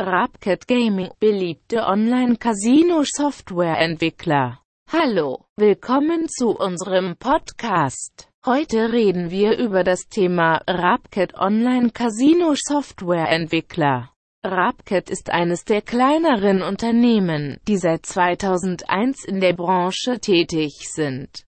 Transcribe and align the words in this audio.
Rapcat 0.00 0.66
Gaming, 0.66 1.10
beliebte 1.20 1.86
Online-Casino-Software-Entwickler. 1.86 4.58
Hallo, 4.90 5.44
willkommen 5.56 6.28
zu 6.28 6.50
unserem 6.50 7.16
Podcast. 7.16 8.28
Heute 8.44 8.92
reden 8.92 9.30
wir 9.30 9.56
über 9.56 9.84
das 9.84 10.08
Thema 10.08 10.60
Rapcat 10.66 11.34
Online-Casino-Software-Entwickler. 11.34 14.10
Rapcat 14.44 15.10
ist 15.10 15.30
eines 15.30 15.64
der 15.64 15.80
kleineren 15.80 16.62
Unternehmen, 16.62 17.60
die 17.68 17.76
seit 17.76 18.04
2001 18.04 19.24
in 19.24 19.38
der 19.38 19.52
Branche 19.52 20.18
tätig 20.18 20.88
sind. 20.90 21.44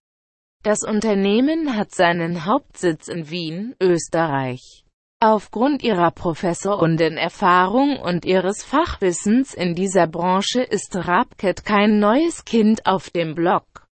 Das 0.63 0.85
Unternehmen 0.85 1.77
hat 1.77 1.93
seinen 1.93 2.45
Hauptsitz 2.45 3.09
in 3.09 3.29
Wien, 3.29 3.75
Österreich. 3.83 4.86
Aufgrund 5.29 5.83
ihrer 5.83 6.13
Professorendenerfahrung 6.13 7.99
und 7.99 8.25
ihres 8.25 8.63
Fachwissens 8.63 9.55
in 9.55 9.75
dieser 9.75 10.07
Branche 10.07 10.63
ist 10.63 10.95
Rapcat 10.95 11.65
kein 11.65 11.99
neues 11.99 12.45
Kind 12.45 12.87
auf 12.87 13.11
dem 13.11 13.35
Blog. 13.35 13.89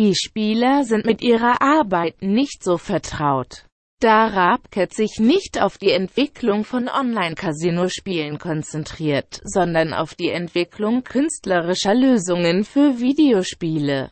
Die 0.00 0.16
Spieler 0.16 0.82
sind 0.82 1.06
mit 1.06 1.22
ihrer 1.22 1.62
Arbeit 1.62 2.22
nicht 2.22 2.64
so 2.64 2.76
vertraut. 2.76 3.66
Da 4.00 4.26
Rapcat 4.26 4.92
sich 4.92 5.20
nicht 5.20 5.62
auf 5.62 5.78
die 5.78 5.92
Entwicklung 5.92 6.64
von 6.64 6.88
Online-Casino-Spielen 6.88 8.40
konzentriert, 8.40 9.42
sondern 9.44 9.94
auf 9.94 10.16
die 10.16 10.30
Entwicklung 10.30 11.04
künstlerischer 11.04 11.94
Lösungen 11.94 12.64
für 12.64 12.98
Videospiele. 12.98 14.10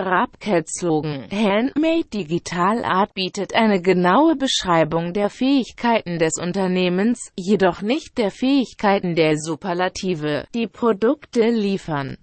Rapcat-Slogan 0.00 1.28
Handmade 1.30 2.08
Digital 2.08 2.84
Art 2.84 3.12
bietet 3.14 3.54
eine 3.54 3.80
genaue 3.82 4.34
Beschreibung 4.34 5.12
der 5.12 5.30
Fähigkeiten 5.30 6.18
des 6.18 6.38
Unternehmens, 6.38 7.32
jedoch 7.36 7.82
nicht 7.82 8.16
der 8.18 8.30
Fähigkeiten 8.30 9.14
der 9.14 9.36
Superlative, 9.36 10.46
die 10.54 10.66
Produkte 10.66 11.50
liefern, 11.50 12.16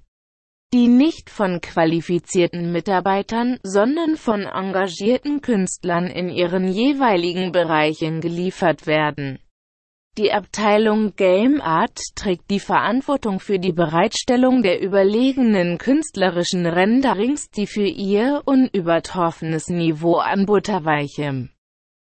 die 0.73 0.87
nicht 0.87 1.29
von 1.29 1.61
qualifizierten 1.61 2.71
Mitarbeitern, 2.71 3.59
sondern 3.63 4.17
von 4.17 4.41
engagierten 4.41 5.41
Künstlern 5.41 6.07
in 6.07 6.29
ihren 6.29 6.67
jeweiligen 6.67 7.51
Bereichen 7.51 8.21
geliefert 8.21 8.87
werden. 8.87 9.39
Die 10.17 10.33
Abteilung 10.33 11.15
Game 11.15 11.61
Art 11.61 11.99
trägt 12.15 12.49
die 12.49 12.59
Verantwortung 12.59 13.39
für 13.39 13.59
die 13.59 13.71
Bereitstellung 13.71 14.63
der 14.63 14.81
überlegenen 14.81 15.77
künstlerischen 15.77 16.65
Renderings, 16.65 17.51
die 17.51 17.67
für 17.67 17.85
ihr 17.85 18.41
unübertroffenes 18.45 19.67
Niveau 19.67 20.15
an 20.15 20.47
butterweichem, 20.47 21.51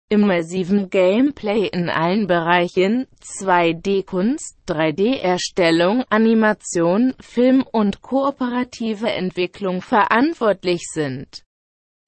immersiven 0.09 0.91
Gameplay 0.91 1.65
in 1.65 1.89
allen 1.89 2.27
Bereichen, 2.27 3.07
2D-Kunst, 3.23 4.55
3D-Erstellung, 4.67 6.03
Animation, 6.09 7.15
Film 7.19 7.65
und 7.71 8.03
kooperative 8.03 9.09
Entwicklung 9.09 9.81
verantwortlich 9.81 10.83
sind. 10.91 11.41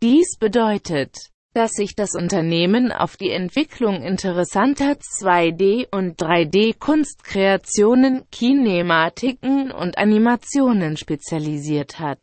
Dies 0.04 0.38
bedeutet, 0.38 1.32
dass 1.54 1.72
sich 1.72 1.96
das 1.96 2.14
Unternehmen 2.14 2.92
auf 2.92 3.18
die 3.18 3.32
Entwicklung 3.32 4.04
interessanter 4.04 4.98
2D- 5.22 5.88
und 5.92 6.22
3D-Kunstkreationen, 6.22 8.30
Kinematiken 8.32 9.72
und 9.72 9.98
Animationen 9.98 10.98
spezialisiert 10.98 12.00
hat. 12.00 12.22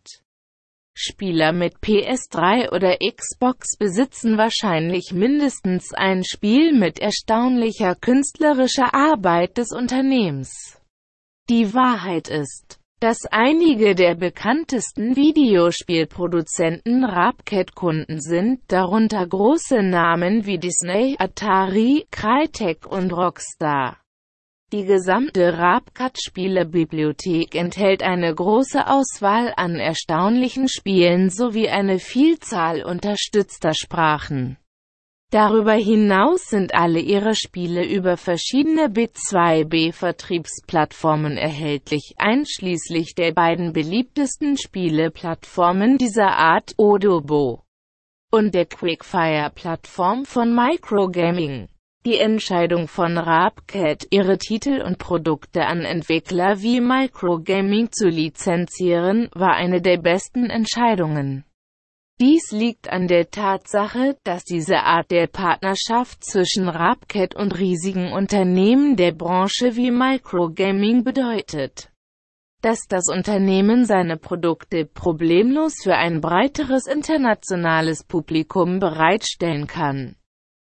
Spieler 0.96 1.52
mit 1.52 1.78
PS3 1.78 2.70
oder 2.70 2.98
Xbox 2.98 3.76
besitzen 3.76 4.38
wahrscheinlich 4.38 5.12
mindestens 5.12 5.92
ein 5.92 6.22
Spiel 6.22 6.72
mit 6.72 7.00
erstaunlicher 7.00 7.96
künstlerischer 7.96 8.94
Arbeit 8.94 9.58
des 9.58 9.72
Unternehmens. 9.72 10.80
Die 11.48 11.74
Wahrheit 11.74 12.28
ist, 12.28 12.78
dass 13.04 13.26
einige 13.30 13.94
der 13.94 14.14
bekanntesten 14.14 15.14
Videospielproduzenten 15.14 17.04
Rapcat-Kunden 17.04 18.18
sind, 18.18 18.62
darunter 18.68 19.26
große 19.26 19.82
Namen 19.82 20.46
wie 20.46 20.56
Disney, 20.56 21.14
Atari, 21.18 22.06
Crytek 22.10 22.86
und 22.86 23.12
Rockstar. 23.12 23.98
Die 24.72 24.86
gesamte 24.86 25.58
Rapcat-Spielebibliothek 25.58 27.54
enthält 27.54 28.02
eine 28.02 28.34
große 28.34 28.88
Auswahl 28.88 29.52
an 29.54 29.74
erstaunlichen 29.74 30.70
Spielen 30.70 31.28
sowie 31.28 31.68
eine 31.68 31.98
Vielzahl 31.98 32.82
unterstützter 32.84 33.74
Sprachen. 33.74 34.56
Darüber 35.34 35.72
hinaus 35.72 36.44
sind 36.44 36.74
alle 36.76 37.00
ihre 37.00 37.34
Spiele 37.34 37.84
über 37.84 38.16
verschiedene 38.16 38.86
Bit2B-Vertriebsplattformen 38.86 41.36
erhältlich, 41.36 42.14
einschließlich 42.18 43.16
der 43.16 43.32
beiden 43.32 43.72
beliebtesten 43.72 44.56
Spieleplattformen 44.56 45.98
dieser 45.98 46.36
Art, 46.36 46.74
Odobo 46.76 47.64
und 48.30 48.54
der 48.54 48.66
Quickfire-Plattform 48.66 50.24
von 50.24 50.54
Microgaming. 50.54 51.66
Die 52.06 52.18
Entscheidung 52.18 52.86
von 52.86 53.18
Rapcat, 53.18 54.06
ihre 54.10 54.38
Titel 54.38 54.84
und 54.86 54.98
Produkte 54.98 55.66
an 55.66 55.80
Entwickler 55.80 56.62
wie 56.62 56.80
Microgaming 56.80 57.90
zu 57.90 58.06
lizenzieren, 58.06 59.28
war 59.34 59.54
eine 59.54 59.82
der 59.82 59.96
besten 59.96 60.48
Entscheidungen. 60.48 61.44
Dies 62.20 62.52
liegt 62.52 62.88
an 62.90 63.08
der 63.08 63.28
Tatsache, 63.30 64.16
dass 64.22 64.44
diese 64.44 64.78
Art 64.84 65.10
der 65.10 65.26
Partnerschaft 65.26 66.22
zwischen 66.24 66.68
Rapcat 66.68 67.34
und 67.34 67.58
riesigen 67.58 68.12
Unternehmen 68.12 68.94
der 68.94 69.10
Branche 69.10 69.74
wie 69.74 69.90
Microgaming 69.90 71.02
bedeutet, 71.02 71.90
dass 72.62 72.86
das 72.88 73.08
Unternehmen 73.08 73.84
seine 73.84 74.16
Produkte 74.16 74.86
problemlos 74.86 75.74
für 75.82 75.96
ein 75.96 76.20
breiteres 76.20 76.86
internationales 76.86 78.04
Publikum 78.04 78.78
bereitstellen 78.78 79.66
kann. 79.66 80.14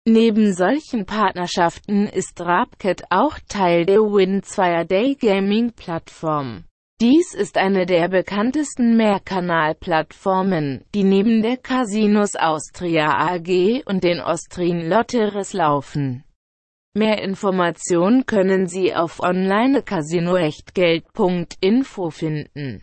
Neben 0.06 0.54
solchen 0.54 1.04
Partnerschaften 1.04 2.06
ist 2.06 2.40
Rapcat 2.40 3.02
auch 3.10 3.38
Teil 3.46 3.84
der 3.84 3.98
Win2Day 3.98 5.18
Gaming 5.20 5.72
Plattform. 5.72 6.64
Dies 6.98 7.34
ist 7.34 7.58
eine 7.58 7.84
der 7.84 8.08
bekanntesten 8.08 8.96
Mehrkanal-Plattformen, 8.96 10.82
die 10.94 11.04
neben 11.04 11.42
der 11.42 11.58
Casinos 11.58 12.36
Austria 12.36 13.18
AG 13.18 13.82
und 13.84 14.02
den 14.02 14.18
Austrian 14.18 14.88
Lotteries 14.88 15.52
laufen. 15.52 16.24
Mehr 16.94 17.22
Informationen 17.22 18.24
können 18.24 18.66
Sie 18.66 18.94
auf 18.94 19.20
onlinecasinoechtgeld.info 19.20 22.08
finden. 22.08 22.82